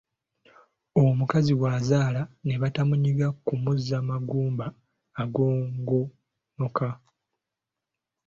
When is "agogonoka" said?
5.21-6.89